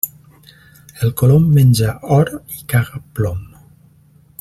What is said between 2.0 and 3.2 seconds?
or i caga